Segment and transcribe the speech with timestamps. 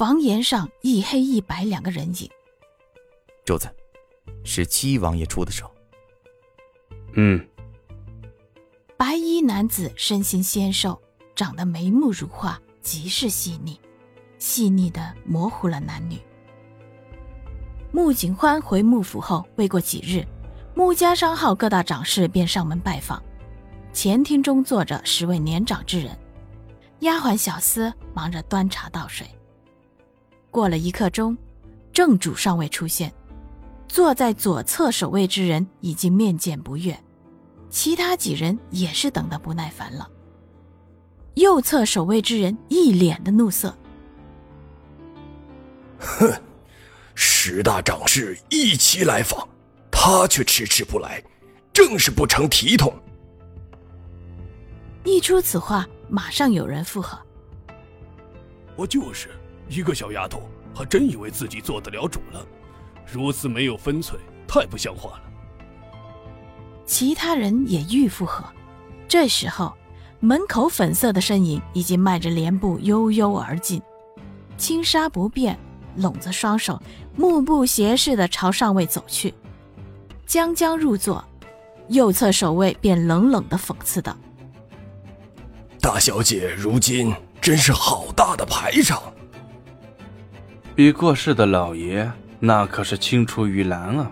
[0.00, 2.30] 房檐上一黑一白两个人影。
[3.44, 3.68] 周子，
[4.44, 5.70] 是七王爷出的手。
[7.16, 7.46] 嗯。
[8.96, 10.98] 白衣男子身形纤瘦，
[11.34, 13.78] 长得眉目如画，极是细腻，
[14.38, 16.18] 细腻的模糊了男女。
[17.92, 20.26] 穆景欢回穆府后，未过几日，
[20.74, 23.22] 穆家商号各大长事便上门拜访。
[23.92, 26.18] 前厅中坐着十位年长之人，
[27.00, 29.28] 丫鬟小厮忙着端茶倒水。
[30.50, 31.36] 过了一刻钟，
[31.92, 33.12] 正主尚未出现，
[33.86, 36.98] 坐在左侧守卫之人已经面见不悦，
[37.70, 40.10] 其他几人也是等得不耐烦了。
[41.34, 43.72] 右侧守卫之人一脸的怒色
[45.98, 46.32] ：“哼，
[47.14, 49.48] 十大长士一齐来访，
[49.90, 51.22] 他却迟迟不来，
[51.72, 52.92] 正是不成体统。”
[55.04, 57.16] 一出此话，马上有人附和
[58.76, 59.28] ：“我就是。”
[59.70, 60.42] 一个小丫头
[60.74, 62.44] 还真以为自己做得了主了，
[63.06, 65.22] 如此没有分寸，太不像话了。
[66.84, 68.44] 其他人也欲附和，
[69.06, 69.72] 这时候
[70.18, 73.80] 门口粉色的身影已经迈着莲步悠悠而进，
[74.56, 75.56] 轻纱不变，
[75.94, 76.82] 拢着双手，
[77.14, 79.32] 目不斜视地朝上位走去。
[80.26, 81.24] 将将入座，
[81.88, 84.16] 右侧守卫便冷冷地讽刺道
[85.80, 89.00] ：“大小姐如今真是好大的排场。”
[90.80, 94.10] 比过世的老爷那可是青出于蓝啊！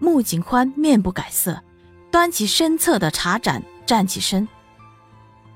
[0.00, 1.62] 穆景欢面不改色，
[2.10, 4.48] 端起身侧的茶盏，站起身。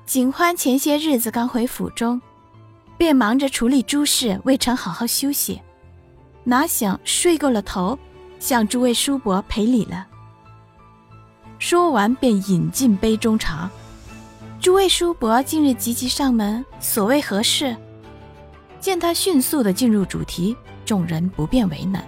[0.05, 2.21] 景欢前些日子刚回府中，
[2.97, 5.61] 便忙着处理诸事，未曾好好休息，
[6.45, 7.99] 哪想睡过了头，
[8.39, 10.07] 向诸位叔伯赔礼了。
[11.59, 13.69] 说完，便饮尽杯中茶。
[14.61, 17.75] 诸位叔伯近日急急上门，所谓何事？
[18.83, 22.05] 见他迅速的进入主题，众人不便为难，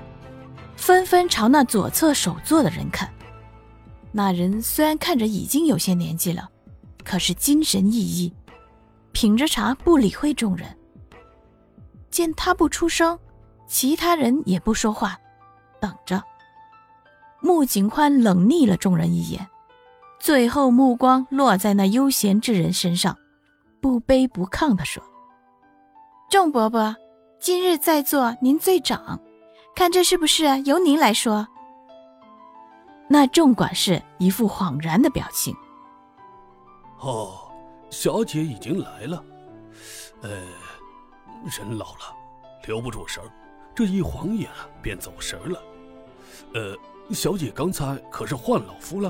[0.76, 3.10] 纷纷朝那左侧首座的人看。
[4.12, 6.50] 那人虽然看着已经有些年纪了，
[7.06, 8.34] 可是精神奕奕，
[9.14, 10.68] 品着茶不理会众人。
[12.12, 13.18] 见他不出声，
[13.70, 15.18] 其他人也不说话，
[15.80, 16.22] 等着。
[17.40, 19.48] 穆景宽冷睨了众人一眼，
[20.20, 23.18] 最后目光落在那悠闲之人身上，
[23.82, 25.02] 不卑不亢地说。
[26.36, 26.94] 众伯伯，
[27.40, 29.18] 今日在座您最长，
[29.74, 31.48] 看这是不是由您来说？
[33.08, 35.56] 那众管事一副恍然的表情。
[37.00, 37.50] 哦，
[37.90, 39.24] 小姐已经来了。
[40.24, 40.30] 呃，
[41.58, 42.14] 人老了，
[42.68, 43.32] 留不住神儿，
[43.74, 44.50] 这一晃眼
[44.82, 45.64] 便走神了。
[46.54, 46.76] 呃，
[47.14, 49.10] 小姐刚才可是换老夫了？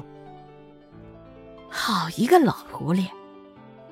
[1.72, 3.10] 好一个老狐狸，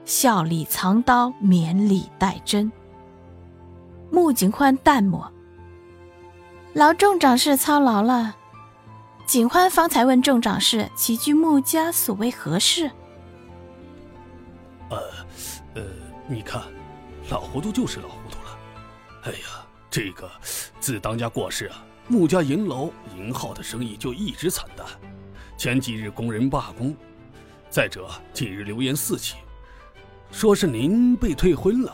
[0.06, 2.72] 笑里藏刀，绵里带针。
[4.14, 5.34] 穆景欢淡漠
[6.74, 8.36] ：“劳众长事操劳了。”
[9.26, 12.92] 景欢方才问众长事：“齐居穆家所为何事？”
[14.92, 14.98] 呃，
[15.74, 15.82] 呃，
[16.28, 16.62] 你看，
[17.32, 18.60] 老糊涂就是老糊涂了。
[19.24, 20.30] 哎呀，这个
[20.80, 24.86] 自当家过世啊，穆家银楼银号的生意就一直惨淡。
[25.58, 26.96] 前几日工人罢工，
[27.68, 29.38] 再者近日流言四起，
[30.32, 31.92] 说是您被退婚了，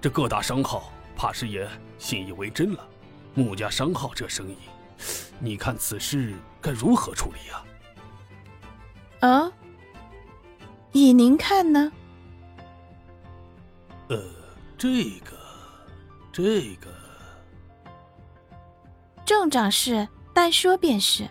[0.00, 0.92] 这各大商号。
[1.18, 1.68] 怕是也
[1.98, 2.88] 信以为真了。
[3.34, 4.56] 穆家商号这生意，
[5.40, 9.28] 你看此事该如何处理呀？
[9.28, 9.52] 啊？
[10.92, 11.92] 以您看呢？
[14.08, 14.16] 呃，
[14.78, 15.36] 这个，
[16.32, 16.88] 这个，
[19.26, 21.28] 众长事，但说便是。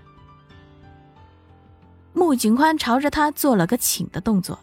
[2.14, 4.60] 穆景宽朝着他做了个请的动作。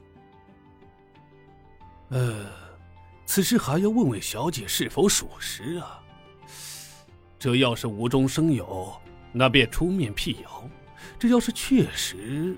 [2.11, 2.64] 呃。
[3.27, 6.01] 此事还要问问小姐是否属实啊？
[7.39, 8.93] 这要是无中生有，
[9.33, 10.69] 那便出面辟谣；
[11.19, 12.57] 这要是确实，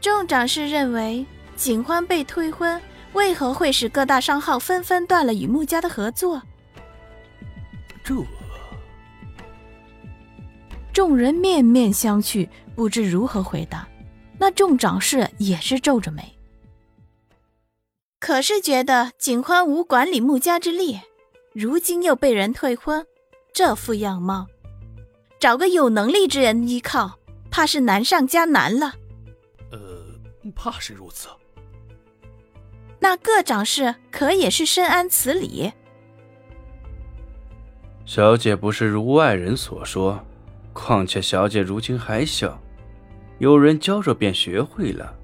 [0.00, 1.24] 众长士认为
[1.56, 2.80] 景欢被退婚，
[3.14, 6.42] 为何会使各大商号纷纷断了与穆家的合作？
[8.04, 8.24] 这……
[10.92, 13.88] 众人面面相觑，不知如何回答。
[14.38, 16.35] 那众长士也是皱着眉。
[18.26, 20.98] 可是觉得景欢无管理穆家之力，
[21.52, 23.06] 如今又被人退婚，
[23.52, 24.48] 这副样貌，
[25.38, 27.20] 找个有能力之人依靠，
[27.52, 28.94] 怕是难上加难了。
[29.70, 29.78] 呃，
[30.56, 31.28] 怕是如此。
[32.98, 35.72] 那各长事可也是深谙此理。
[38.04, 40.18] 小姐不是如外人所说，
[40.72, 42.60] 况且小姐如今还小，
[43.38, 45.14] 有人教着便学会了。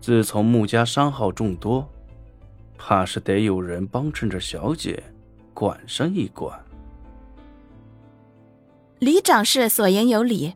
[0.00, 1.88] 自从穆家商号众多，
[2.82, 5.04] 怕是得有人帮衬着小姐，
[5.52, 6.58] 管上一管。
[8.98, 10.54] 李长氏所言有理，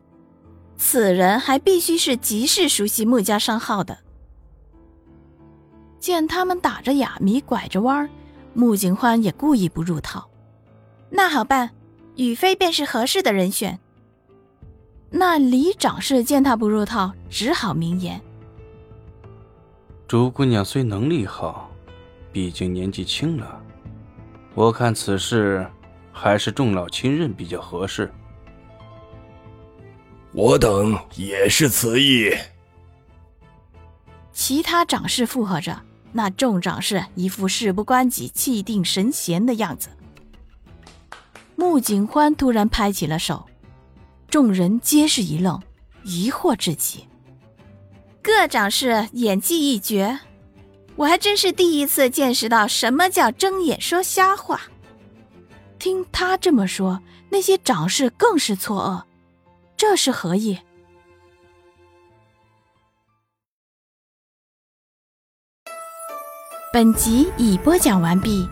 [0.75, 3.99] 此人还必须是极是熟悉穆家商号的。
[5.99, 8.09] 见他们打着哑谜，拐着弯儿，
[8.55, 10.27] 穆景欢也故意不入套。
[11.11, 11.69] 那好办，
[12.15, 13.79] 宇飞便是合适的人选。
[15.11, 18.19] 那李长氏见他不入套，只好明言
[20.07, 21.69] ：“朱姑娘虽能力好，
[22.35, 23.61] 毕竟年纪轻了，
[24.55, 25.65] 我看此事
[26.11, 28.13] 还是重老亲任比较合适。”
[30.35, 32.35] 我等也是此意。
[34.33, 35.81] 其他掌事附和着。
[36.11, 39.87] 那众掌事一副事不关己、气定神闲的样子。
[41.55, 43.45] 穆景欢突然拍起了手，
[44.29, 45.61] 众人皆是一愣，
[46.03, 47.07] 疑惑至极。
[48.21, 50.19] 各掌事演技一绝，
[50.95, 54.61] 我还真是第一次见识到什么叫睁眼说瞎话。
[55.77, 59.03] 听他这么说，那些掌事更是错愕，
[59.75, 60.57] 这是何意？
[66.71, 68.47] 本集已播讲完毕。